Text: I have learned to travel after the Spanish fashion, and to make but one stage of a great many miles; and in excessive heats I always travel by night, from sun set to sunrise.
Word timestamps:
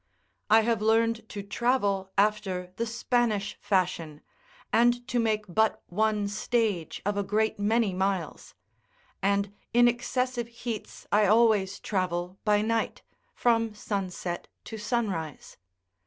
I 0.49 0.61
have 0.61 0.81
learned 0.81 1.29
to 1.29 1.43
travel 1.43 2.11
after 2.17 2.73
the 2.77 2.87
Spanish 2.87 3.55
fashion, 3.61 4.21
and 4.73 5.07
to 5.07 5.19
make 5.19 5.45
but 5.47 5.83
one 5.89 6.27
stage 6.27 7.03
of 7.05 7.17
a 7.17 7.23
great 7.23 7.59
many 7.59 7.93
miles; 7.93 8.55
and 9.21 9.53
in 9.75 9.87
excessive 9.87 10.47
heats 10.47 11.05
I 11.11 11.27
always 11.27 11.79
travel 11.79 12.39
by 12.43 12.63
night, 12.63 13.03
from 13.35 13.75
sun 13.75 14.09
set 14.09 14.47
to 14.63 14.79
sunrise. 14.79 15.57